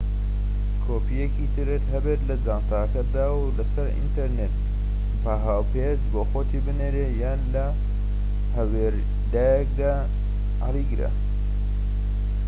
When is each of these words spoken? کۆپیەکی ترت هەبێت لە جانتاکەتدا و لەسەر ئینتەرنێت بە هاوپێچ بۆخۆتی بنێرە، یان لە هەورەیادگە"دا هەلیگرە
کۆپیەکی 0.85 1.45
ترت 1.55 1.83
هەبێت 1.93 2.21
لە 2.29 2.35
جانتاکەتدا 2.45 3.27
و 3.33 3.43
لەسەر 3.57 3.87
ئینتەرنێت 3.97 4.55
بە 5.23 5.33
هاوپێچ 5.45 6.01
بۆخۆتی 6.13 6.63
بنێرە، 6.65 7.07
یان 7.21 7.41
لە 7.55 7.65
هەورەیادگە"دا 8.55 9.93
هەلیگرە 10.65 11.09